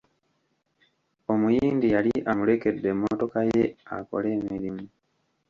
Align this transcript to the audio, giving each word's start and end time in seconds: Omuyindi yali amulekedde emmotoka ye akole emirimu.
Omuyindi 1.33 1.87
yali 1.95 2.13
amulekedde 2.31 2.87
emmotoka 2.93 3.39
ye 3.51 3.63
akole 3.95 4.27
emirimu. 4.37 4.85